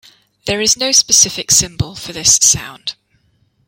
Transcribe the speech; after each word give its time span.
There 0.45 0.59
is 0.59 0.77
no 0.77 0.91
specific 0.91 1.51
symbol 1.51 1.93
for 1.93 2.11
this 2.11 2.37
sound. 2.41 2.95